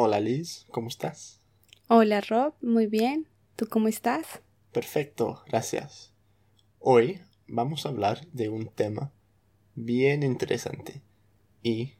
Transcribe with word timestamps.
Hola 0.00 0.20
Liz, 0.20 0.64
¿cómo 0.70 0.86
estás? 0.86 1.40
Hola 1.88 2.20
Rob, 2.20 2.54
muy 2.62 2.86
bien. 2.86 3.26
¿Tú 3.56 3.66
cómo 3.66 3.88
estás? 3.88 4.40
Perfecto, 4.70 5.42
gracias. 5.48 6.12
Hoy 6.78 7.20
vamos 7.48 7.84
a 7.84 7.88
hablar 7.88 8.24
de 8.28 8.48
un 8.48 8.68
tema 8.68 9.10
bien 9.74 10.22
interesante 10.22 11.02
y 11.64 11.94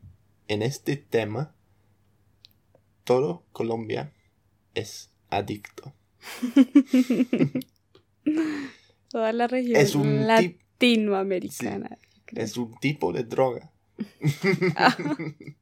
en 0.47 0.63
este 0.63 0.97
tema 0.97 1.57
todo 3.03 3.43
Colombia 3.51 4.13
es 4.75 5.11
adicto. 5.29 5.93
Toda 9.09 9.33
la 9.33 9.49
región 9.49 9.75
Es 9.75 9.97
un 9.97 10.25
latinoamericana. 10.29 11.99
Es 12.29 12.57
un 12.57 12.79
tipo 12.79 13.13
de 13.13 13.25
droga. 13.25 13.73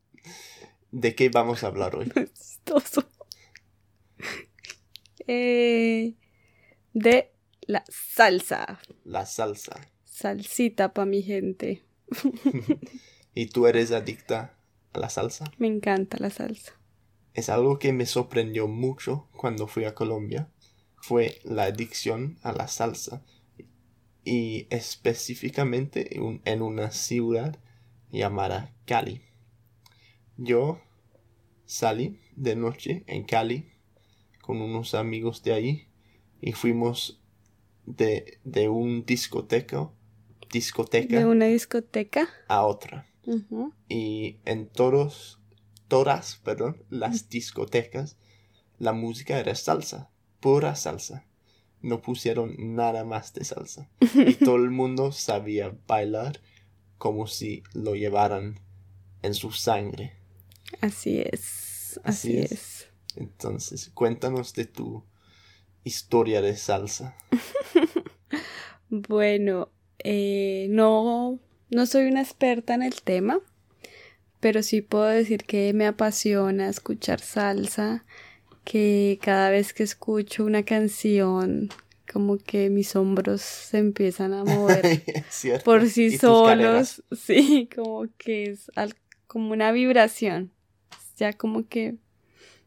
¿De 0.96 1.14
qué 1.14 1.28
vamos 1.28 1.62
a 1.62 1.66
hablar 1.66 1.94
hoy? 1.94 2.10
chistoso. 2.34 3.04
Eh, 5.26 6.14
de 6.94 7.32
la 7.66 7.84
salsa. 7.86 8.80
La 9.04 9.26
salsa. 9.26 9.78
Salsita 10.04 10.94
para 10.94 11.04
mi 11.04 11.22
gente. 11.22 11.84
¿Y 13.34 13.46
tú 13.48 13.66
eres 13.66 13.92
adicta 13.92 14.56
a 14.94 14.98
la 14.98 15.10
salsa? 15.10 15.52
Me 15.58 15.66
encanta 15.66 16.16
la 16.18 16.30
salsa. 16.30 16.72
Es 17.34 17.50
algo 17.50 17.78
que 17.78 17.92
me 17.92 18.06
sorprendió 18.06 18.66
mucho 18.66 19.28
cuando 19.36 19.66
fui 19.66 19.84
a 19.84 19.94
Colombia. 19.94 20.48
Fue 20.96 21.42
la 21.44 21.64
adicción 21.64 22.38
a 22.42 22.52
la 22.52 22.68
salsa. 22.68 23.22
Y 24.24 24.66
específicamente 24.70 26.16
en, 26.16 26.40
en 26.46 26.62
una 26.62 26.90
ciudad 26.90 27.58
llamada 28.10 28.74
Cali. 28.86 29.20
Yo 30.38 30.80
salí 31.64 32.20
de 32.36 32.56
noche 32.56 33.04
en 33.06 33.24
Cali 33.24 33.70
con 34.42 34.60
unos 34.60 34.94
amigos 34.94 35.42
de 35.42 35.52
ahí 35.54 35.88
y 36.40 36.52
fuimos 36.52 37.22
de, 37.86 38.38
de 38.44 38.68
un 38.68 39.06
discoteca, 39.06 39.90
discoteca 40.52 41.18
De 41.18 41.24
una 41.24 41.46
discoteca. 41.46 42.28
a 42.48 42.64
otra. 42.66 43.06
Y 43.88 44.36
en 44.44 44.68
todos 44.68 45.40
todas 45.88 46.36
perdón 46.44 46.84
las 46.90 47.28
discotecas 47.28 48.16
la 48.78 48.92
música 48.92 49.38
era 49.38 49.54
salsa 49.54 50.10
pura 50.40 50.76
salsa. 50.76 51.24
No 51.82 52.02
pusieron 52.02 52.54
nada 52.58 53.04
más 53.04 53.32
de 53.32 53.44
salsa. 53.44 53.90
Y 54.00 54.34
todo 54.44 54.56
el 54.56 54.70
mundo 54.70 55.12
sabía 55.12 55.76
bailar 55.86 56.40
como 56.98 57.26
si 57.26 57.62
lo 57.72 57.94
llevaran 57.94 58.60
en 59.22 59.34
su 59.34 59.50
sangre 59.50 60.25
Así 60.80 61.20
es. 61.20 62.00
Así 62.04 62.38
Así, 62.38 62.38
es. 62.38 62.52
es. 62.52 62.86
entonces 63.16 63.90
cuéntanos 63.94 64.52
de 64.54 64.66
tu 64.66 65.04
historia 65.84 66.42
de 66.42 66.56
salsa 66.56 67.16
Bueno, 68.88 69.70
eh, 69.98 70.66
no, 70.70 71.40
no 71.70 71.86
soy 71.86 72.06
una 72.06 72.22
experta 72.22 72.74
en 72.74 72.82
el 72.82 73.02
tema, 73.02 73.40
pero 74.40 74.62
sí 74.62 74.80
puedo 74.80 75.04
decir 75.06 75.44
que 75.44 75.72
me 75.72 75.86
apasiona 75.86 76.68
escuchar 76.68 77.20
salsa, 77.20 78.04
que 78.64 79.18
cada 79.22 79.50
vez 79.50 79.72
que 79.72 79.82
escucho 79.82 80.44
una 80.44 80.64
canción, 80.64 81.68
como 82.12 82.38
que 82.38 82.70
mis 82.70 82.94
hombros 82.94 83.40
se 83.40 83.78
empiezan 83.78 84.32
a 84.34 84.44
mover 84.44 85.02
por 85.64 85.88
sí 85.88 86.16
solos, 86.16 87.02
sí, 87.12 87.68
como 87.74 88.06
que 88.18 88.50
es 88.50 88.70
al- 88.76 88.94
como 89.26 89.52
una 89.52 89.72
vibración, 89.72 90.52
ya 91.16 91.32
como 91.32 91.66
que 91.68 91.96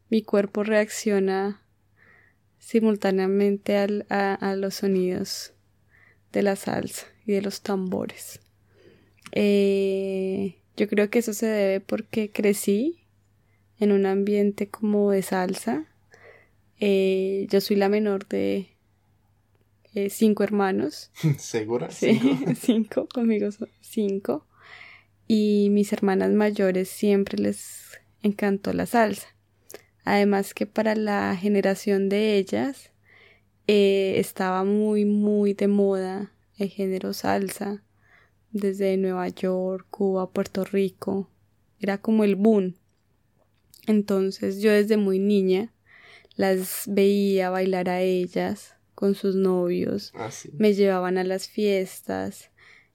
mi 0.10 0.22
cuerpo 0.22 0.64
reacciona 0.64 1.62
simultáneamente 2.58 3.78
al- 3.78 4.06
a, 4.10 4.34
a 4.34 4.56
los 4.56 4.76
sonidos 4.76 5.54
de 6.32 6.44
la 6.44 6.56
salsa 6.56 7.08
y 7.26 7.34
de 7.34 7.42
los 7.42 7.62
tambores. 7.62 8.40
Eh, 9.32 10.56
yo 10.76 10.88
creo 10.88 11.10
que 11.10 11.20
eso 11.20 11.34
se 11.34 11.46
debe 11.46 11.80
porque 11.80 12.32
crecí 12.32 13.04
en 13.80 13.92
un 13.92 14.06
ambiente 14.06 14.68
como 14.70 15.12
de 15.12 15.22
salsa. 15.22 15.86
Eh, 16.80 17.48
yo 17.50 17.62
soy 17.62 17.76
la 17.76 17.90
menor 17.90 18.28
de 18.28 18.70
eh, 19.94 20.10
cinco 20.10 20.44
hermanos. 20.44 21.12
segura 21.38 21.92
Sí, 21.92 22.20
¿Cinco? 22.20 22.54
cinco, 22.60 23.08
conmigo 23.14 23.52
son 23.52 23.70
cinco. 23.82 24.46
Y 25.28 25.70
mis 25.72 25.94
hermanas 25.94 26.32
mayores 26.32 26.90
siempre 26.90 27.38
les 27.38 28.00
encantó 28.22 28.74
la 28.74 28.86
salsa. 28.86 29.28
Además 30.06 30.54
que 30.54 30.66
para 30.66 30.96
la 30.96 31.36
generación 31.36 32.10
de 32.10 32.38
ellas 32.38 32.92
eh, 33.68 34.16
estaba 34.18 34.64
muy, 34.64 35.06
muy 35.06 35.54
de 35.54 35.68
moda 35.68 36.32
el 36.58 36.70
género 36.70 37.14
salsa. 37.14 37.84
Desde 38.52 38.98
Nueva 38.98 39.28
York, 39.28 39.86
Cuba, 39.92 40.32
Puerto 40.32 40.64
Rico. 40.64 41.30
Era 41.80 42.00
como 42.00 42.24
el 42.24 42.36
boom. 42.36 42.76
Entonces 43.86 44.62
yo 44.62 44.72
desde 44.72 44.98
muy 44.98 45.20
niña 45.20 45.72
las 46.36 46.84
veía 46.88 47.50
bailar 47.50 47.90
a 47.90 48.02
ellas 48.02 48.76
con 48.96 49.16
sus 49.16 49.36
novios 49.36 50.12
Ah, 50.16 50.32
sí. 50.32 50.50
me 50.58 50.74
llevaban 50.74 51.18
a 51.18 51.24
las 51.24 51.48
fiestas. 51.48 52.50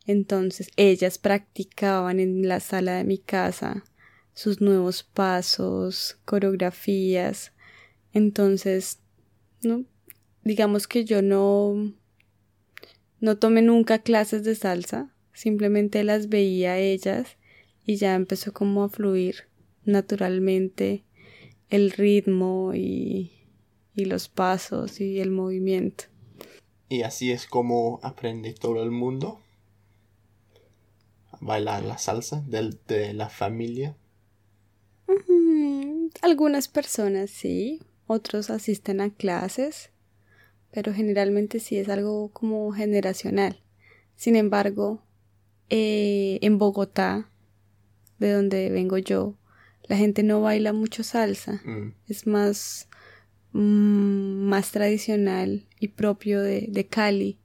Entonces 0.06 0.70
ellas 0.76 1.18
practicaban 1.18 2.20
en 2.20 2.46
la 2.48 2.60
sala 2.60 2.96
de 2.96 3.04
mi 3.04 3.18
casa 3.18 3.84
sus 4.34 4.60
nuevos 4.60 5.02
pasos, 5.02 6.18
coreografías. 6.24 7.52
Entonces, 8.12 9.00
no, 9.62 9.84
digamos 10.42 10.86
que 10.86 11.04
yo 11.04 11.22
no 11.22 11.92
no 13.20 13.38
tomé 13.38 13.62
nunca 13.62 14.00
clases 14.00 14.44
de 14.44 14.54
salsa, 14.54 15.14
simplemente 15.32 16.04
las 16.04 16.28
veía 16.28 16.72
a 16.72 16.78
ellas 16.78 17.38
y 17.86 17.96
ya 17.96 18.14
empezó 18.14 18.52
como 18.52 18.84
a 18.84 18.88
fluir 18.90 19.48
naturalmente 19.84 21.04
el 21.70 21.90
ritmo 21.90 22.72
y, 22.74 23.32
y 23.94 24.04
los 24.04 24.28
pasos 24.28 25.00
y 25.00 25.20
el 25.20 25.30
movimiento. 25.30 26.04
Y 26.88 27.02
así 27.02 27.32
es 27.32 27.46
como 27.46 27.98
aprende 28.02 28.52
todo 28.52 28.82
el 28.82 28.90
mundo 28.90 29.40
a 31.30 31.38
bailar 31.40 31.82
la 31.82 31.98
salsa 31.98 32.42
del- 32.46 32.78
de, 32.86 33.14
la 33.14 33.28
familia. 33.28 33.96
Algunas 36.24 36.68
personas 36.68 37.28
sí, 37.28 37.82
otros 38.06 38.48
asisten 38.48 39.02
a 39.02 39.10
clases, 39.10 39.90
pero 40.70 40.94
generalmente 40.94 41.60
sí 41.60 41.76
es 41.76 41.90
algo 41.90 42.30
como 42.32 42.72
generacional. 42.72 43.60
Sin 44.16 44.34
embargo, 44.34 45.02
eh, 45.68 46.38
en 46.40 46.56
Bogotá, 46.56 47.28
de 48.18 48.32
donde 48.32 48.70
vengo 48.70 48.96
yo, 48.96 49.36
la 49.82 49.98
gente 49.98 50.22
no 50.22 50.40
baila 50.40 50.72
mucho 50.72 51.02
salsa, 51.02 51.60
Mm, 51.62 51.92
es 52.08 52.26
más, 52.26 52.88
mm, 53.52 54.48
más 54.48 54.70
tradicional 54.70 55.66
y 55.78 55.88
propio 55.88 56.40
de, 56.40 56.68
de 56.70 56.86
Cali, 56.86 57.38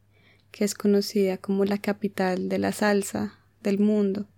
que 0.52 0.64
es 0.64 0.74
conocida 0.74 1.38
como 1.38 1.66
la 1.66 1.80
capital 1.80 2.48
de 2.48 2.60
la 2.60 2.72
salsa 2.72 3.40
del 3.62 3.78
mundo. 3.80 4.30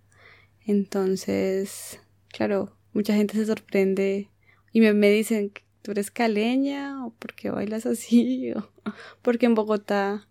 Entonces, 0.65 1.99
claro, 2.29 2.75
mucha 2.93 3.13
gente 3.13 3.35
se 3.35 3.45
sorprende 3.45 4.30
y 4.71 4.81
me, 4.81 4.93
me 4.93 5.09
dicen, 5.09 5.51
¿tú 5.81 5.91
eres 5.91 6.11
caleña? 6.11 7.05
¿O 7.05 7.11
por 7.11 7.33
qué 7.33 7.49
bailas 7.49 7.85
así? 7.85 8.53
O, 8.55 8.91
porque 9.21 9.45
en 9.45 9.55
Bogotá 9.55 10.27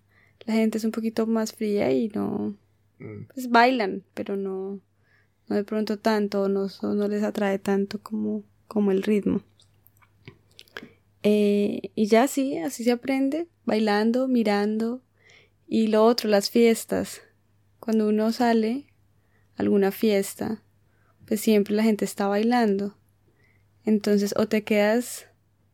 la 0.47 0.55
gente 0.55 0.79
es 0.79 0.85
un 0.85 0.91
poquito 0.91 1.27
más 1.27 1.53
fría 1.53 1.93
y 1.93 2.09
no, 2.09 2.57
mm. 2.99 3.25
pues 3.33 3.49
bailan, 3.51 4.03
pero 4.15 4.37
no, 4.37 4.81
no 5.49 5.57
de 5.57 5.65
pronto 5.65 5.99
tanto, 5.99 6.49
no, 6.49 6.69
no 6.83 7.09
les 7.09 7.23
atrae 7.23 7.59
tanto 7.59 8.03
como, 8.03 8.43
como 8.67 8.91
el 8.91 9.03
ritmo. 9.03 9.43
Eh, 11.23 11.91
y 11.95 12.07
ya 12.07 12.27
sí, 12.29 12.59
así 12.59 12.85
se 12.85 12.93
aprende, 12.93 13.47
bailando, 13.65 14.27
mirando. 14.29 15.03
Y 15.67 15.89
lo 15.89 16.05
otro, 16.05 16.29
las 16.29 16.51
fiestas. 16.51 17.21
Cuando 17.79 18.09
uno 18.09 18.33
sale 18.33 18.87
a 19.57 19.63
alguna 19.63 19.93
fiesta, 19.93 20.63
pues 21.27 21.41
siempre 21.41 21.75
la 21.75 21.83
gente 21.83 22.05
está 22.05 22.27
bailando. 22.27 22.97
Entonces, 23.85 24.35
o 24.37 24.47
te 24.47 24.63
quedas 24.63 25.27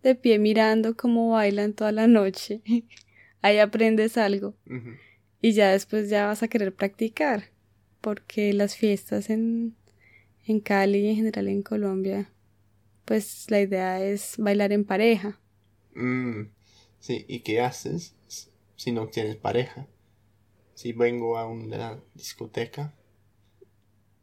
de 0.03 0.15
pie 0.15 0.39
mirando 0.39 0.97
cómo 0.97 1.31
bailan 1.31 1.73
toda 1.75 1.93
la 1.93 2.07
noche, 2.07 2.63
ahí 3.43 3.59
aprendes 3.59 4.17
algo. 4.17 4.55
Y 5.41 5.53
ya 5.53 5.71
después 5.71 6.09
ya 6.09 6.27
vas 6.27 6.43
a 6.43 6.49
querer 6.49 6.75
practicar, 6.75 7.51
porque 8.01 8.53
las 8.53 8.77
fiestas 8.77 9.31
en, 9.31 9.77
en 10.47 10.61
Cali 10.61 10.99
y 10.99 11.09
en 11.11 11.17
general 11.17 11.49
en 11.49 11.63
Colombia, 11.63 12.33
pues 13.05 13.51
la 13.51 13.61
idea 13.61 14.03
es 14.05 14.35
bailar 14.39 14.73
en 14.73 14.85
pareja. 14.85 15.39
Mm, 15.95 16.49
Sí, 16.99 17.25
¿y 17.29 17.41
qué 17.41 17.61
haces 17.61 18.17
si 18.75 18.91
no 18.91 19.07
tienes 19.09 19.37
pareja? 19.37 19.87
Si 20.75 20.93
vengo 20.93 21.39
a 21.39 21.47
una 21.47 22.01
discoteca 22.15 22.95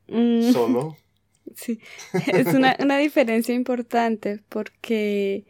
Mm, 0.07 0.51
solo, 0.51 0.97
Sí, 1.55 1.79
es 2.33 2.47
una, 2.53 2.75
una 2.79 2.97
diferencia 2.97 3.53
importante 3.53 4.41
porque 4.49 5.45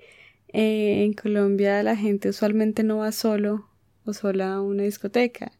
eh, 0.50 1.04
en 1.04 1.14
Colombia 1.14 1.82
la 1.84 1.96
gente 1.96 2.30
usualmente 2.30 2.84
no 2.84 2.98
va 2.98 3.12
solo 3.12 3.70
o 4.06 4.14
sola 4.14 4.56
a 4.56 4.62
una 4.62 4.84
discoteca. 4.84 5.52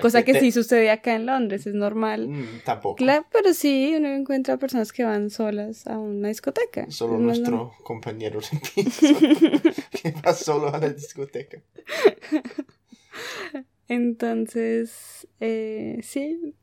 Cosa 0.00 0.22
que 0.22 0.38
sí 0.38 0.52
sucede 0.52 0.90
acá 0.90 1.16
en 1.16 1.26
Londres, 1.26 1.66
es 1.66 1.74
normal. 1.74 2.28
Mm, 2.28 2.60
tampoco. 2.64 2.96
Claro, 2.96 3.26
pero 3.32 3.52
sí, 3.52 3.92
uno 3.96 4.08
encuentra 4.08 4.56
personas 4.56 4.92
que 4.92 5.02
van 5.02 5.28
solas 5.28 5.88
a 5.88 5.98
una 5.98 6.28
discoteca. 6.28 6.88
Solo 6.88 7.18
nuestro 7.18 7.72
compañero 7.82 8.38
que 8.74 10.14
va 10.24 10.32
solo 10.34 10.72
a 10.72 10.78
la 10.78 10.88
discoteca. 10.88 11.60
Entonces, 13.88 15.26
eh, 15.40 15.98
sí, 16.02 16.54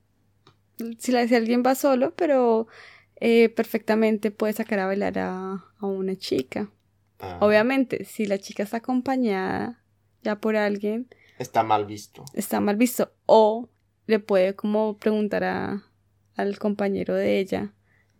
si, 0.97 1.11
la, 1.11 1.27
si, 1.27 1.35
alguien 1.35 1.63
va 1.65 1.75
solo, 1.75 2.13
pero 2.15 2.67
eh, 3.15 3.49
perfectamente 3.49 4.31
puede 4.31 4.53
sacar 4.53 4.79
a 4.79 4.87
bailar 4.87 5.19
a, 5.19 5.65
a 5.77 5.85
una 5.85 6.15
chica. 6.15 6.71
Ah. 7.19 7.37
Obviamente, 7.41 8.05
si 8.05 8.25
la 8.25 8.37
chica 8.37 8.63
está 8.63 8.77
acompañada 8.77 9.83
ya 10.23 10.39
por 10.39 10.55
alguien. 10.55 11.07
Está 11.37 11.63
mal 11.63 11.85
visto. 11.85 12.25
Está 12.33 12.59
mal 12.59 12.75
visto. 12.75 13.11
O 13.25 13.69
le 14.07 14.19
puede 14.19 14.55
como 14.55 14.97
preguntar 14.97 15.43
a, 15.43 15.83
al 16.35 16.57
compañero 16.59 17.15
de 17.15 17.39
ella. 17.39 17.73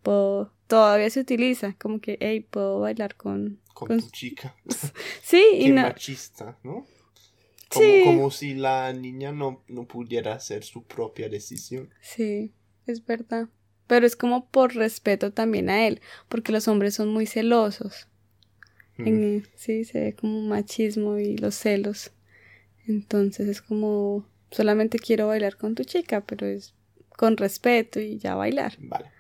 todavía 0.04 1.10
se 1.10 1.20
utiliza 1.20 1.76
como 1.80 2.00
que, 2.00 2.18
hey, 2.22 2.42
puedo 2.42 2.80
bailar 2.80 3.16
con... 3.16 3.62
Con, 3.74 4.00
tu 4.00 4.10
chica. 4.10 4.56
sí, 5.24 5.44
y 5.54 5.70
no... 5.72 5.84
machista, 5.84 6.58
¿no? 6.64 6.86
Como, 7.70 7.86
sí. 7.86 8.02
como 8.04 8.32
si 8.32 8.54
la 8.56 8.92
niña 8.94 9.32
no, 9.32 9.64
no 9.68 9.88
pudiera 9.88 10.34
hacer 10.34 10.64
su 10.64 10.84
propia 10.84 11.30
decisión. 11.30 11.90
Sí, 12.02 12.54
es 12.88 13.06
verdad. 13.06 13.48
Pero 13.88 14.06
es 14.06 14.16
como 14.16 14.50
por 14.50 14.76
respeto 14.76 15.32
también 15.32 15.70
a 15.70 15.88
él, 15.88 16.02
porque 16.28 16.52
los 16.52 16.68
hombres 16.68 16.96
son 16.96 17.10
muy 17.10 17.26
celosos. 17.26 18.08
En, 18.98 19.48
sí, 19.56 19.86
se 19.86 20.00
ve 20.00 20.14
como 20.14 20.42
machismo 20.42 21.18
y 21.18 21.38
los 21.38 21.56
celos. 21.56 22.12
Entonces 22.86 23.48
es 23.48 23.62
como, 23.62 24.28
solamente 24.52 25.00
quiero 25.00 25.28
bailar 25.28 25.56
con 25.56 25.74
tu 25.74 25.84
chica, 25.84 26.22
pero 26.26 26.46
es 26.48 26.74
con 27.16 27.38
respeto 27.38 28.00
y 28.00 28.18
ya 28.18 28.36
bailar. 28.36 28.76
Vale. 28.80 29.12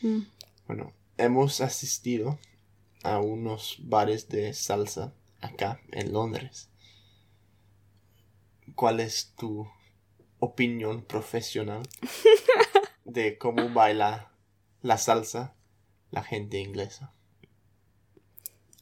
Mm. 0.00 0.20
Bueno, 0.66 0.92
hemos 1.16 1.60
asistido 1.60 2.38
a 3.02 3.20
unos 3.20 3.78
bares 3.82 4.28
de 4.28 4.52
salsa 4.54 5.12
acá 5.40 5.80
en 5.92 6.12
Londres. 6.12 6.70
¿Cuál 8.78 9.00
es 9.00 9.34
tu 9.36 9.66
opinión 10.38 11.02
profesional 11.02 11.82
de 13.04 13.36
cómo 13.36 13.70
baila 13.70 14.30
la 14.82 14.98
salsa 14.98 15.56
la 16.12 16.22
gente 16.22 16.60
inglesa? 16.60 17.12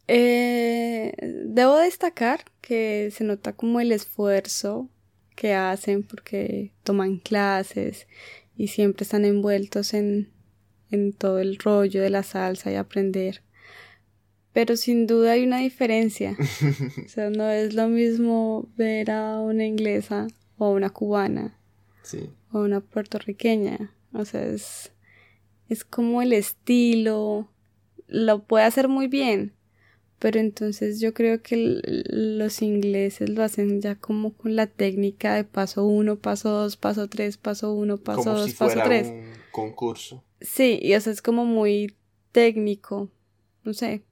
Eh, 0.07 1.15
debo 1.47 1.77
destacar 1.77 2.45
que 2.61 3.11
se 3.11 3.25
nota 3.25 3.55
como 3.55 3.81
el 3.81 3.91
esfuerzo 3.91 4.91
que 5.35 5.55
hacen 5.55 6.03
porque 6.03 6.73
toman 6.83 7.17
clases 7.17 8.07
y 8.55 8.69
siempre 8.69 9.05
están 9.05 9.25
envueltos 9.25 9.95
en, 9.95 10.31
en 10.91 11.15
todo 11.15 11.39
el 11.39 11.57
rollo 11.57 12.03
de 12.03 12.11
la 12.11 12.23
salsa 12.23 12.71
y 12.71 12.75
aprender. 12.75 13.43
Pero 14.57 14.75
sin 14.79 15.07
duda 15.07 15.33
hay 15.33 15.45
una 15.45 15.59
diferencia. 15.59 16.35
o 17.05 17.09
sea, 17.11 17.29
no 17.29 17.51
es 17.51 17.75
lo 17.75 17.89
mismo 17.89 18.67
ver 18.75 19.11
a 19.11 19.39
una 19.39 19.67
inglesa 19.67 20.29
o 20.57 20.65
a 20.65 20.71
una 20.71 20.89
cubana. 20.89 21.59
O 22.53 22.61
una 22.61 22.81
puertorriqueña. 22.81 23.93
O 24.15 24.25
sea, 24.25 24.47
es, 24.47 24.93
es 25.69 25.85
como 25.85 26.23
el 26.23 26.33
estilo. 26.33 27.51
Lo 28.07 28.45
puede 28.45 28.65
hacer 28.65 28.89
muy 28.89 29.09
bien, 29.09 29.53
pero 30.19 30.41
entonces 30.41 31.01
yo 31.01 31.13
creo 31.13 31.43
que 31.43 31.83
los 31.85 32.63
ingleses 32.63 33.29
lo 33.29 33.43
hacen 33.43 33.83
ya 33.83 33.97
como 33.97 34.33
con 34.33 34.57
la 34.57 34.67
técnica 34.67 35.35
de 35.35 35.45
paso 35.45 35.85
uno, 35.85 36.17
paso 36.17 36.49
dos, 36.49 36.79
paso 36.79 37.11
tres, 37.11 37.37
paso 37.37 37.75
uno, 37.75 37.99
paso 37.99 38.33
dos, 38.33 38.55
paso 38.55 38.81
tres. 38.83 39.09
Un 39.09 39.33
concurso. 39.51 40.25
Sí, 40.41 40.79
y 40.81 40.95
eso 40.95 41.11
es 41.11 41.21
como 41.21 41.45
muy 41.45 41.95
técnico. 42.33 43.11
No 43.63 43.75
sé. 43.75 44.06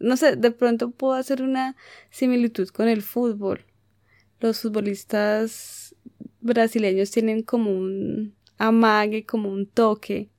No 0.00 0.16
sé, 0.16 0.36
de 0.36 0.50
pronto 0.50 0.90
puedo 0.90 1.14
hacer 1.14 1.42
una 1.42 1.76
similitud 2.10 2.68
con 2.68 2.88
el 2.88 3.02
fútbol. 3.02 3.64
Los 4.40 4.60
futbolistas 4.62 5.94
brasileños 6.40 7.10
tienen 7.10 7.42
como 7.42 7.70
un 7.70 8.34
amague, 8.58 9.24
como 9.26 9.50
un 9.50 9.66
toque. 9.66 10.30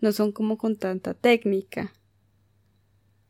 No 0.00 0.12
son 0.12 0.32
como 0.32 0.58
con 0.58 0.76
tanta 0.76 1.14
técnica. 1.14 1.92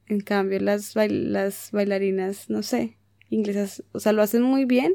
En 0.07 0.21
cambio, 0.21 0.61
las, 0.61 0.95
las 0.95 1.71
bailarinas, 1.73 2.51
no 2.51 2.63
sé, 2.63 2.99
inglesas, 3.31 3.83
o 3.93 4.01
sea, 4.01 4.13
lo 4.13 4.23
hacen 4.23 4.43
muy 4.43 4.65
bien, 4.65 4.95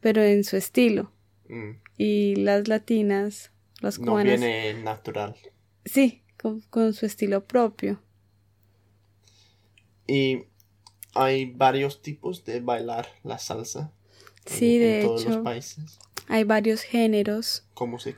pero 0.00 0.22
en 0.22 0.44
su 0.44 0.56
estilo. 0.56 1.12
Mm. 1.48 1.70
Y 1.96 2.36
las 2.36 2.68
latinas, 2.68 3.52
las 3.80 3.98
cubanas. 3.98 4.40
No 4.40 4.46
viene 4.46 4.82
natural. 4.82 5.34
Sí, 5.84 6.22
con, 6.70 6.92
su 6.92 7.06
estilo 7.06 7.44
propio. 7.44 8.00
Y 10.06 10.44
hay 11.14 11.46
varios 11.46 12.02
tipos 12.02 12.44
de 12.44 12.60
bailar 12.60 13.08
la 13.22 13.38
salsa. 13.38 13.92
Sí, 14.44 14.78
de 14.78 15.02
todos 15.02 15.24
los 15.24 15.38
países. 15.38 15.98
Hay 16.28 16.44
varios 16.44 16.82
géneros. 16.82 17.66
¿Cómo 17.74 17.98
se 17.98 18.14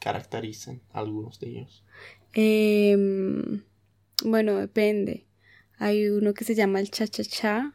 caracterizan 0.00 0.80
algunos 0.92 1.40
de 1.40 1.48
ellos? 1.48 1.84
Em, 2.32 3.62
bueno, 4.24 4.56
depende. 4.56 5.26
Hay 5.78 6.08
uno 6.08 6.34
que 6.34 6.44
se 6.44 6.54
llama 6.54 6.80
el 6.80 6.90
cha-cha-cha, 6.90 7.74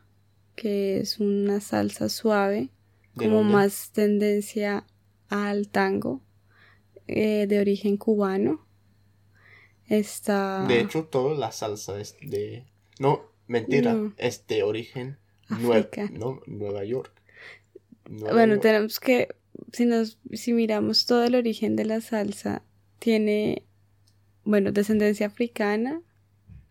que 0.56 1.00
es 1.00 1.19
una 1.19 1.60
salsa 1.62 2.10
suave, 2.10 2.69
como 3.16 3.44
más 3.44 3.92
tendencia 3.92 4.86
al 5.30 5.69
tango, 5.69 6.22
eh, 7.08 7.46
de 7.48 7.60
origen 7.60 7.98
cubano. 7.98 8.66
Está... 9.88 10.66
De 10.68 10.80
hecho, 10.80 11.06
toda 11.06 11.36
la 11.36 11.52
salsa 11.52 12.00
es 12.00 12.16
de... 12.22 12.66
No, 13.00 13.31
mentira, 13.51 14.13
es 14.18 14.48
de 14.48 14.63
origen 14.63 15.18
no, 16.12 16.42
Nueva 16.48 16.83
York. 16.86 17.12
bueno, 18.07 18.59
tenemos 18.59 19.00
que, 19.00 19.27
si, 19.74 19.86
nos, 19.86 20.18
si 20.31 20.53
miramos 20.53 21.06
todo 21.06 21.24
el 21.25 21.36
origen 21.36 21.75
de 21.75 21.86
la 21.86 22.01
salsa, 22.01 22.63
tiene, 23.00 23.65
bueno, 24.44 24.71
descendencia 24.71 25.27
africana, 25.27 26.01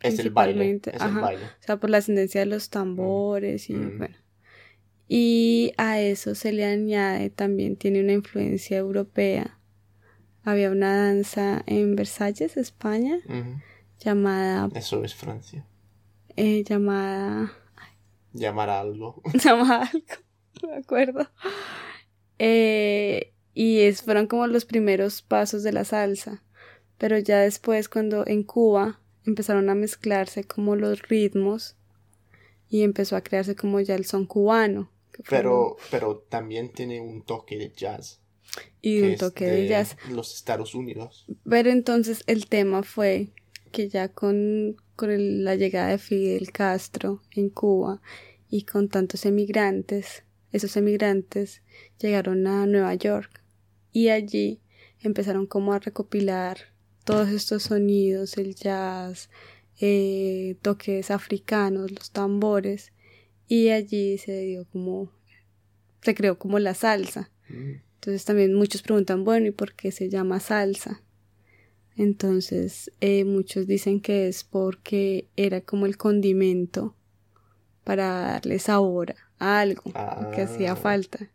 es 0.00 0.18
el 0.18 0.30
baile. 0.30 0.80
O 0.86 1.38
sea, 1.60 1.78
por 1.78 1.90
la 1.90 1.98
ascendencia 1.98 2.40
de 2.40 2.46
los 2.46 2.70
tambores 2.70 3.68
y 3.68 3.74
mm. 3.74 3.98
bueno. 3.98 4.16
Y 5.12 5.72
a 5.76 6.00
eso 6.00 6.34
se 6.34 6.52
le 6.52 6.64
añade 6.64 7.30
también, 7.30 7.76
tiene 7.76 8.00
una 8.00 8.12
influencia 8.12 8.78
europea. 8.78 9.58
Había 10.44 10.70
una 10.70 10.96
danza 10.96 11.62
en 11.66 11.96
Versalles, 11.96 12.56
España, 12.56 13.18
llamada... 13.98 14.70
Eso 14.74 15.04
es 15.04 15.14
Francia. 15.14 15.66
Eh, 16.36 16.64
llamada... 16.64 17.52
Llamar 18.32 18.70
algo. 18.70 19.22
Llamar 19.44 19.88
algo, 19.92 20.68
me 20.68 20.76
acuerdo. 20.76 21.28
Eh, 22.38 23.32
y 23.54 23.80
es, 23.80 24.02
fueron 24.02 24.26
como 24.26 24.46
los 24.46 24.64
primeros 24.64 25.22
pasos 25.22 25.62
de 25.62 25.72
la 25.72 25.84
salsa. 25.84 26.42
Pero 26.98 27.18
ya 27.18 27.40
después, 27.40 27.88
cuando 27.88 28.26
en 28.26 28.42
Cuba 28.44 29.00
empezaron 29.26 29.68
a 29.70 29.74
mezclarse 29.74 30.44
como 30.44 30.76
los 30.76 31.02
ritmos 31.02 31.76
y 32.68 32.82
empezó 32.82 33.16
a 33.16 33.22
crearse 33.22 33.56
como 33.56 33.80
ya 33.80 33.94
el 33.94 34.04
son 34.04 34.26
cubano. 34.26 34.90
Pero, 35.28 35.76
pero 35.90 36.18
también 36.28 36.72
tiene 36.72 37.00
un 37.00 37.22
toque 37.22 37.56
de 37.58 37.72
jazz. 37.74 38.20
Y 38.80 39.02
un 39.02 39.16
toque 39.16 39.46
de, 39.46 39.68
jazz. 39.68 39.96
Los 40.10 40.34
Estados 40.34 40.74
Unidos. 40.74 41.26
Pero 41.48 41.70
entonces 41.70 42.22
el 42.26 42.46
tema 42.46 42.82
fue 42.82 43.32
que 43.72 43.88
ya 43.88 44.08
con, 44.08 44.76
con 45.00 45.44
la 45.44 45.54
llegada 45.54 45.88
de 45.88 45.96
Fidel 45.96 46.52
Castro 46.52 47.22
en 47.30 47.48
Cuba 47.48 48.02
y 48.50 48.64
con 48.64 48.90
tantos 48.90 49.24
emigrantes, 49.24 50.24
esos 50.52 50.76
emigrantes 50.76 51.62
llegaron 51.98 52.46
a 52.46 52.66
Nueva 52.66 52.94
York 52.96 53.42
y 53.92 54.10
allí 54.10 54.60
empezaron 54.98 55.46
como 55.46 55.72
a 55.72 55.78
recopilar 55.78 56.58
todos 57.04 57.30
estos 57.30 57.62
sonidos, 57.62 58.36
el 58.36 58.54
jazz, 58.54 59.30
eh, 59.80 60.58
toques 60.60 61.10
africanos, 61.10 61.90
los 61.92 62.10
tambores, 62.10 62.92
y 63.48 63.70
allí 63.70 64.18
se 64.18 64.38
dio 64.42 64.66
como, 64.66 65.10
se 66.02 66.14
creó 66.14 66.38
como 66.38 66.58
la 66.58 66.74
salsa. 66.74 67.30
Mm. 67.48 67.76
Entonces 67.94 68.26
también 68.26 68.52
muchos 68.52 68.82
preguntan, 68.82 69.24
bueno, 69.24 69.46
¿y 69.46 69.52
por 69.52 69.72
qué 69.72 69.92
se 69.92 70.10
llama 70.10 70.40
salsa? 70.40 71.02
Entonces 71.96 72.90
eh, 73.00 73.24
muchos 73.24 73.66
dicen 73.66 74.00
que 74.00 74.28
es 74.28 74.44
porque 74.44 75.28
era 75.36 75.60
como 75.60 75.86
el 75.86 75.96
condimento 75.96 76.94
para 77.84 78.20
darle 78.20 78.58
sabor 78.58 79.14
a 79.38 79.60
algo 79.60 79.92
que 80.34 80.42
hacía 80.42 80.72
ah. 80.72 80.76
falta. 80.76 81.30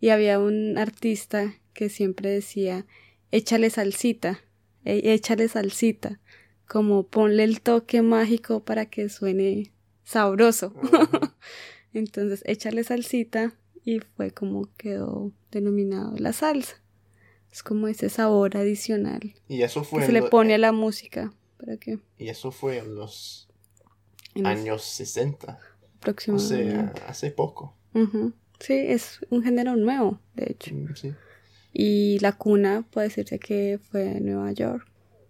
Y 0.00 0.10
había 0.10 0.38
un 0.38 0.78
artista 0.78 1.54
que 1.72 1.88
siempre 1.88 2.30
decía, 2.30 2.86
échale 3.30 3.70
salsita, 3.70 4.40
e, 4.84 5.12
échale 5.12 5.48
salsita, 5.48 6.20
como 6.66 7.06
ponle 7.08 7.44
el 7.44 7.60
toque 7.60 8.02
mágico 8.02 8.64
para 8.64 8.86
que 8.86 9.08
suene 9.08 9.72
sabroso. 10.04 10.74
Entonces, 11.92 12.42
échale 12.46 12.84
salsita 12.84 13.54
y 13.84 14.00
fue 14.00 14.30
como 14.30 14.68
quedó 14.76 15.32
denominado 15.50 16.14
la 16.18 16.32
salsa. 16.32 16.80
Es 17.50 17.62
como 17.62 17.88
ese 17.88 18.08
sabor 18.08 18.56
adicional. 18.56 19.34
Y 19.48 19.62
eso 19.62 19.84
fue. 19.84 20.00
Que 20.00 20.06
se 20.06 20.12
le 20.12 20.22
pone 20.22 20.54
a 20.54 20.58
la 20.58 20.72
música. 20.72 21.32
¿Para 21.58 21.76
qué? 21.76 21.98
Y 22.18 22.28
eso 22.28 22.50
fue 22.50 22.78
en 22.78 22.94
los 22.94 23.48
años 24.44 24.82
60. 24.82 25.58
Aproximadamente. 25.96 26.78
O 26.78 26.96
sea, 26.96 27.08
hace 27.08 27.30
poco. 27.30 27.74
Sí, 28.60 28.74
es 28.74 29.20
un 29.30 29.42
género 29.42 29.76
nuevo, 29.76 30.20
de 30.34 30.46
hecho. 30.50 30.74
Mm, 30.74 30.94
sí. 30.94 31.14
Y 31.72 32.18
la 32.20 32.32
cuna 32.32 32.86
puede 32.90 33.08
decirse 33.08 33.38
que 33.38 33.78
fue 33.90 34.16
en 34.16 34.26
Nueva 34.26 34.52
York. 34.52 34.86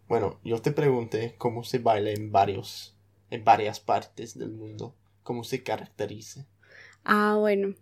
Bueno, 0.09 0.41
yo 0.45 0.61
te 0.63 0.73
pregunté 0.73 1.35
cómo 1.37 1.65
se 1.65 1.79
baila 1.79 2.11
en 2.11 2.33
varios, 2.33 2.97
en 3.31 3.45
varias 3.45 3.81
partes 3.81 4.39
del 4.39 4.51
mundo, 4.51 4.95
cómo 5.23 5.45
se 5.45 5.63
caracteriza. 5.63 6.47
Ah, 7.05 7.37
bueno. 7.39 7.75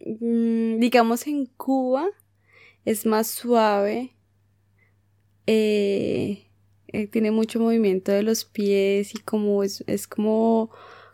Mm, 0.00 0.78
digamos 0.78 1.26
en 1.26 1.46
Cuba 1.46 2.06
es 2.84 3.06
más 3.06 3.28
suave. 3.28 4.14
Eh, 5.46 6.48
eh, 6.88 7.06
tiene 7.08 7.30
mucho 7.30 7.60
movimiento 7.60 8.12
de 8.12 8.22
los 8.22 8.44
pies 8.44 9.14
y 9.14 9.18
como 9.18 9.62
es, 9.62 9.84
es 9.86 10.06
como 10.06 10.70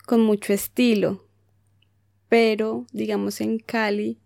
con 0.07 0.21
mucho 0.21 0.53
estilo. 0.53 1.25
Pero, 2.29 2.87
digamos, 2.93 3.41
en 3.41 3.59
Cali, 3.59 4.19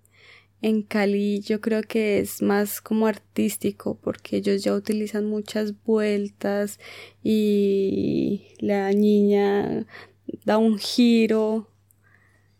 en 0.61 0.83
Cali 0.83 1.41
yo 1.41 1.61
creo 1.61 1.83
que 1.83 2.19
es 2.19 2.41
más 2.43 2.81
como 2.81 3.07
artístico 3.07 3.99
porque 4.01 4.37
ellos 4.37 4.65
ya 4.65 4.75
utilizan 4.75 5.27
muchas 5.27 5.75
vueltas 5.85 6.81
y 7.23 8.47
la 8.61 8.91
niña 8.93 9.87
da 10.45 10.59
un 10.59 10.79
giro 10.79 11.69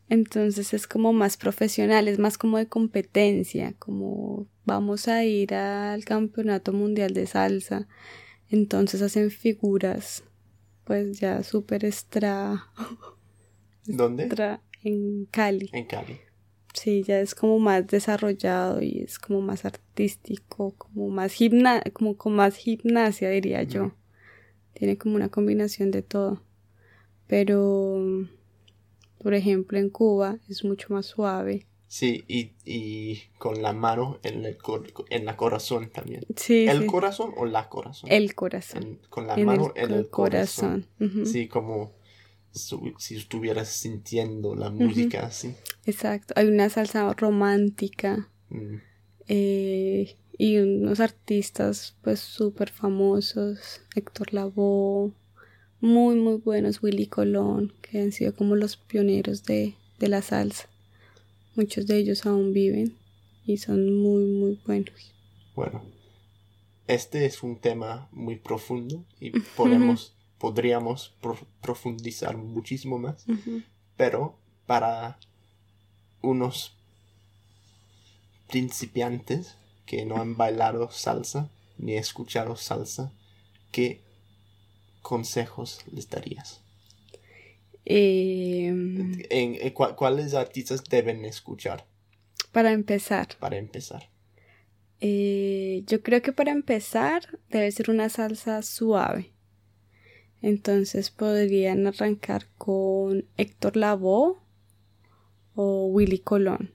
entonces 0.09 0.75
es 0.75 0.87
como 0.87 1.13
más 1.13 1.37
profesional, 1.37 2.09
es 2.09 2.19
más 2.19 2.37
como 2.37 2.59
de 2.59 2.69
competencia, 2.69 3.75
como 3.79 4.47
vamos 4.65 5.09
a 5.09 5.25
ir 5.25 5.55
al 5.55 6.05
campeonato 6.05 6.73
mundial 6.73 7.15
de 7.15 7.27
salsa. 7.27 7.89
Entonces 8.51 9.01
hacen 9.03 9.31
figuras, 9.31 10.25
pues 10.85 11.19
ya 11.19 11.43
súper 11.43 11.85
extra. 11.85 12.67
¿Dónde? 13.87 14.29
en 14.83 15.27
Cali. 15.27 15.71
En 15.73 15.87
Cali. 15.87 16.21
Sí, 16.75 17.03
ya 17.03 17.21
es 17.21 17.35
como 17.35 17.59
más 17.59 17.87
desarrollado 17.87 18.83
y 18.83 18.99
es 18.99 19.19
como 19.19 19.41
más 19.41 19.65
artístico, 19.65 20.75
como 20.77 21.09
más 21.09 21.33
gimna 21.33 21.81
como 21.93 22.17
con 22.17 22.35
más 22.35 22.57
gimnasia 22.57 23.31
diría 23.31 23.63
yo. 23.63 23.93
Tiene 24.75 24.99
como 24.99 25.15
una 25.15 25.29
combinación 25.29 25.91
de 25.91 26.03
todo. 26.03 26.43
Pero 27.27 28.27
por 29.25 29.33
ejemplo, 29.33 29.79
en 29.79 29.89
Cuba 29.89 30.39
es 30.51 30.65
mucho 30.65 30.93
más 30.93 31.07
suave. 31.07 31.67
Sí, 31.87 32.25
y, 32.29 33.23
con 33.39 33.63
la 33.63 33.73
mano 33.73 34.19
en 34.23 34.45
el 34.45 34.59
en 35.09 35.25
la 35.25 35.35
corazón 35.35 35.89
también. 35.89 36.27
Sí. 36.37 36.67
¿El 36.69 36.85
corazón 36.85 37.33
o 37.39 37.47
la 37.47 37.71
corazón? 37.71 38.13
El 38.13 38.35
corazón. 38.35 39.01
con 39.09 39.27
la 39.27 39.35
mano 39.39 39.73
en 39.77 39.93
el 39.93 40.11
corazón. 40.11 40.87
Sí, 41.25 41.49
como 41.49 41.95
si 42.51 43.17
estuvieras 43.17 43.69
sintiendo 43.69 44.55
la 44.55 44.69
música 44.69 45.25
así. 45.25 45.55
Exacto. 45.87 46.35
Hay 46.37 46.47
una 46.47 46.69
salsa 46.69 47.11
romántica. 47.15 48.29
Mm. 48.51 48.77
Eh, 49.29 50.17
y 50.37 50.59
unos 50.59 51.01
artistas 51.01 51.97
pues 52.03 52.21
súper 52.21 52.71
famosos. 52.71 53.81
Héctor 53.95 54.35
Lavoe 54.35 55.15
muy 55.85 56.17
muy 56.17 56.37
buenos, 56.37 56.83
Willy 56.83 57.07
Colón, 57.07 57.75
que 57.83 58.01
han 58.01 58.11
sido 58.11 58.35
como 58.35 58.57
los 58.57 58.79
pioneros 58.79 59.45
de, 59.45 59.75
la 59.99 60.23
salsa. 60.23 60.69
Muchos 61.57 61.87
de 61.87 61.99
ellos 61.99 62.27
aún 62.27 62.53
viven 62.53 62.97
y 63.47 63.59
son 63.59 63.95
muy 63.95 64.25
muy 64.25 64.61
buenos. 64.67 65.15
Bueno, 65.55 65.83
este 66.87 67.27
es 67.27 67.43
un 67.43 67.59
tema 67.59 68.09
muy 68.13 68.37
profundo 68.37 69.05
y 69.21 69.31
podemos, 69.57 70.15
podríamos 70.39 71.15
profundizar 71.61 72.37
muchísimo 72.37 72.99
más, 72.99 73.27
pero 73.97 74.39
para 74.67 75.19
unos 76.23 76.77
principiantes 78.49 79.57
que 79.85 80.07
no 80.07 80.17
han 80.17 80.37
bailado 80.37 80.91
salsa 80.91 81.51
ni 81.77 81.95
escuchado 81.95 82.57
salsa, 82.57 83.13
que 83.71 84.03
consejos 85.05 85.81
les 85.93 86.09
darías? 86.09 86.61
Em, 87.85 89.23
en, 89.29 89.71
¿Cuáles 89.71 90.35
artistas 90.35 90.83
deben 90.83 91.25
escuchar? 91.25 91.87
Para 92.51 92.73
empezar. 92.73 93.29
Para 93.39 93.59
empezar. 93.59 94.09
Eh, 95.01 95.85
yo 95.87 96.03
creo 96.03 96.23
que 96.23 96.33
para 96.33 96.51
empezar 96.51 97.39
debe 97.51 97.71
ser 97.71 97.91
una 97.91 98.09
salsa 98.09 98.63
suave. 98.63 99.33
Entonces 100.41 101.11
podrían 101.11 101.87
arrancar 101.87 102.49
con 102.57 103.27
Héctor 103.37 103.77
Lavoe 103.77 104.39
o 105.55 105.87
Willy 105.87 106.19
Colón. 106.19 106.73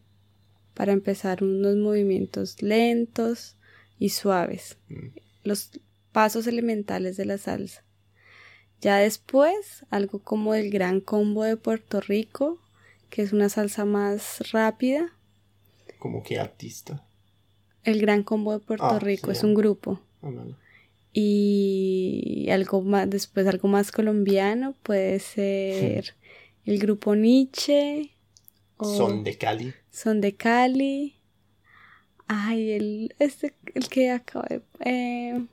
Para 0.75 0.93
empezar 0.93 1.43
unos 1.43 1.75
movimientos 1.75 2.61
lentos 2.61 3.57
y 3.97 4.09
suaves. 4.09 4.77
Mm. 4.89 5.07
Los 5.43 5.71
pasos 6.11 6.45
elementales 6.45 7.17
de 7.17 7.25
la 7.25 7.37
salsa. 7.37 7.83
Ya 8.81 8.97
después, 8.97 9.85
algo 9.89 10.19
como 10.19 10.53
el 10.55 10.69
Gran 10.69 11.01
Combo 11.01 11.43
de 11.43 11.57
Puerto 11.57 11.99
Rico, 11.99 12.59
que 13.09 13.21
es 13.21 13.33
una 13.33 13.49
salsa 13.49 13.85
más 13.85 14.51
rápida. 14.51 15.13
¿Como 15.97 16.23
qué 16.23 16.39
artista? 16.39 17.03
El 17.83 17.99
Gran 17.99 18.23
Combo 18.23 18.53
de 18.53 18.59
Puerto 18.59 18.85
ah, 18.85 18.99
Rico 18.99 19.31
es 19.31 19.43
un 19.43 19.53
grupo. 19.53 19.99
Ah, 20.21 20.29
y 21.11 22.47
algo 22.51 22.81
más, 22.81 23.09
después 23.09 23.47
algo 23.47 23.67
más 23.67 23.91
colombiano 23.91 24.75
puede 24.83 25.19
ser 25.19 26.15
el 26.65 26.79
grupo 26.79 27.15
Nietzsche. 27.15 28.11
Son 28.79 29.23
de 29.23 29.37
Cali. 29.37 29.73
Son 29.91 30.21
de 30.21 30.35
Cali. 30.35 31.15
Ay, 32.27 32.71
el, 32.71 33.15
este, 33.19 33.53
el 33.73 33.89
que 33.89 34.11
acaba 34.11 34.45
de... 34.49 34.61
Eh, 34.85 35.45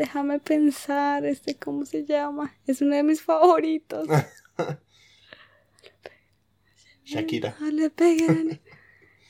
Déjame 0.00 0.38
pensar, 0.38 1.26
este, 1.26 1.56
¿cómo 1.56 1.84
se 1.84 2.06
llama? 2.06 2.56
Es 2.66 2.80
uno 2.80 2.96
de 2.96 3.02
mis 3.02 3.20
favoritos. 3.20 4.08
Shakira. 7.04 7.54
Ah, 7.60 7.70
le 7.70 7.92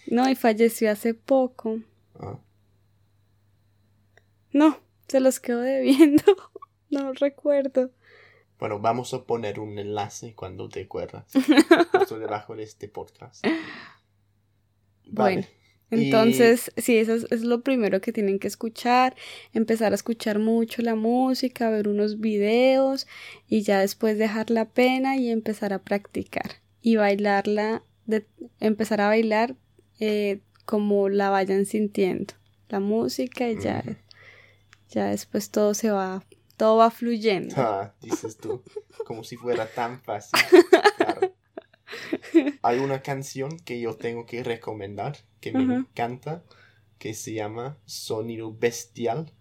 No, 0.07 0.31
y 0.31 0.37
falleció 0.37 0.93
hace 0.93 1.13
poco. 1.13 1.81
Ah. 2.21 2.39
No, 4.53 4.79
se 5.09 5.19
los 5.19 5.41
quedo 5.41 5.59
debiendo. 5.59 6.23
no 6.91 7.15
recuerdo. 7.15 7.91
Bueno, 8.61 8.79
vamos 8.79 9.13
a 9.13 9.25
poner 9.25 9.59
un 9.59 9.77
enlace 9.77 10.37
cuando 10.37 10.69
te 10.69 10.85
acuerdas. 10.85 11.33
Justo 11.91 12.21
debajo 12.21 12.55
de 12.55 12.63
este 12.63 12.87
podcast. 12.87 13.45
Bueno. 15.07 15.45
Entonces, 15.91 16.71
sí, 16.77 16.99
eso 16.99 17.15
es, 17.15 17.43
lo 17.43 17.63
primero 17.63 18.01
que 18.01 18.13
tienen 18.13 18.39
que 18.39 18.47
escuchar, 18.47 19.17
empezar 19.53 19.93
a 19.93 19.97
escuchar 19.97 20.39
mucho 20.39 20.83
la 20.83 20.95
música, 20.95 21.69
ver 21.69 21.89
unos 21.89 22.21
videos 22.21 23.09
y 23.49 23.63
ya 23.63 23.81
después 23.81 24.17
dejar 24.17 24.51
la 24.51 24.67
pena 24.67 25.17
y 25.17 25.31
empezar 25.31 25.73
a 25.73 25.81
practicar 25.81 26.57
y 26.81 26.97
bailarla, 26.97 27.83
de, 28.07 28.25
empezar 28.61 29.01
a 29.01 29.09
bailar 29.09 29.57
eh, 29.99 30.41
como 30.65 31.09
la 31.09 31.31
vayan 31.31 31.67
sintiendo, 31.67 32.35
la 32.69 32.79
música 32.79 33.49
y 33.49 33.61
ya, 33.61 33.83
ya 34.89 35.07
después 35.07 35.51
todo 35.51 35.75
se 35.75 35.91
va, 35.91 36.25
todo 36.57 36.77
va 36.77 36.91
fluyendo. 36.93 37.55
Ah, 37.59 37.93
dices 38.01 38.37
tú, 38.37 38.63
como 39.05 39.25
si 39.25 39.37
fuera 39.37 39.67
tan 39.67 40.01
fácil. 40.01 40.39
Hay 42.63 42.79
una 42.79 43.03
canción 43.03 43.59
que 43.59 43.81
yo 43.81 43.95
tengo 43.97 44.27
que 44.27 44.43
recomendar, 44.43 45.19
que 45.41 45.53
me 45.53 45.75
encanta, 45.75 46.45
que 46.99 47.15
se 47.15 47.35
llama 47.35 47.79
Sonido 47.87 48.55
Bestial, 48.55 49.33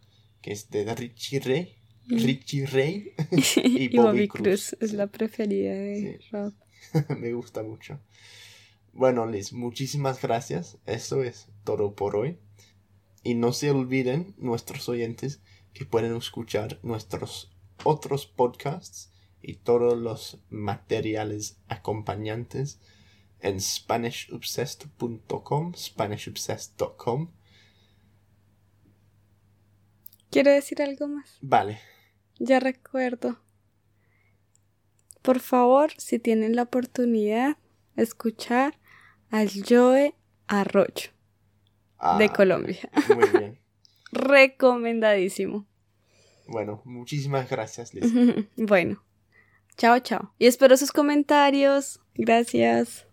que 0.42 0.52
es 0.52 0.70
de 0.70 0.96
Richie 0.96 1.40
Ray. 1.40 1.76
Richie 2.08 2.66
Ray 2.66 3.14
y, 3.64 3.96
Bobby, 3.96 4.28
Cruz. 4.28 4.76
Es 4.80 4.94
la 4.94 5.08
preferida 5.08 5.74
de 5.74 6.20
Rob. 6.32 6.54
me 7.20 7.34
gusta 7.34 7.62
mucho. 7.62 8.00
Bueno, 8.94 9.28
Liz, 9.28 9.54
muchísimas 9.54 10.22
gracias. 10.22 10.78
Eso 10.86 11.24
es 11.24 11.48
todo 11.64 11.94
por 11.94 12.16
hoy. 12.16 12.40
Y 13.24 13.36
no 13.36 13.54
se 13.54 13.70
olviden, 13.70 14.34
nuestros 14.38 14.90
oyentes, 14.90 15.42
que 15.74 15.86
pueden 15.86 16.16
escuchar 16.16 16.80
nuestros 16.82 17.52
otros 17.84 18.26
podcasts 18.26 19.12
y 19.42 19.56
todos 19.56 19.98
los 19.98 20.40
materiales 20.50 21.58
acompañantes 21.68 22.80
en 23.40 23.60
SpanishObsessed.com, 23.62 25.74
SpanishObsessed.com. 25.74 27.32
Quiero 30.30 30.52
decir 30.52 30.82
algo 30.82 31.08
más. 31.08 31.38
Vale. 31.42 31.80
Ya 32.38 32.60
recuerdo. 32.60 33.40
Por 35.22 35.40
favor, 35.40 35.92
si 35.98 36.20
tienen 36.20 36.56
la 36.56 36.64
oportunidad, 36.64 37.58
escuchar 37.96 38.78
al 39.30 39.50
Joe 39.68 40.16
Arroyo 40.48 41.12
de 42.18 42.26
Ah, 42.26 42.34
Colombia. 42.36 42.90
Muy 43.16 43.30
bien. 43.30 43.60
Recomendadísimo. 44.12 45.66
Bueno, 46.48 46.82
muchísimas 46.86 47.50
gracias, 47.50 47.94
Liz. 47.94 48.12
bueno, 48.56 49.04
chao, 49.80 49.98
chao. 50.00 50.34
Y 50.38 50.46
espero 50.46 50.78
sus 50.78 50.92
comentarios. 50.92 52.00
Gracias. 52.14 53.09